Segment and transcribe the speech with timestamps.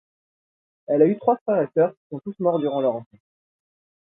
[0.87, 3.21] Elle a eu trois frères et sœurs qui sont tous morts durant leur enfance.